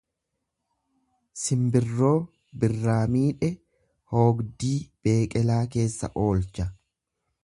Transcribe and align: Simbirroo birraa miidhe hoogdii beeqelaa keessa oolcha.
Simbirroo 1.41 2.13
birraa 2.63 2.97
miidhe 3.17 3.51
hoogdii 4.15 4.75
beeqelaa 5.07 5.63
keessa 5.77 6.11
oolcha. 6.25 6.67